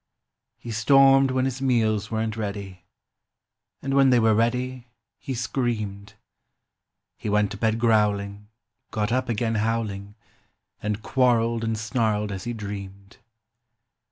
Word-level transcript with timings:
He 0.57 0.71
stormed 0.71 1.29
when 1.29 1.45
his 1.45 1.61
meals 1.61 2.09
weren't 2.09 2.35
ready, 2.35 2.85
And 3.83 3.93
when 3.93 4.09
they 4.09 4.19
were 4.19 4.33
ready, 4.33 4.87
he 5.19 5.35
screamed. 5.35 6.15
He 7.19 7.29
went 7.29 7.51
to 7.51 7.57
bed 7.57 7.77
growling, 7.77 8.47
got 8.89 9.11
up 9.11 9.29
again 9.29 9.53
howling 9.61 10.15
And 10.81 11.03
quarreled 11.03 11.63
and 11.63 11.77
snarled 11.77 12.31
as 12.31 12.45
he 12.45 12.53
dreamed. 12.53 13.17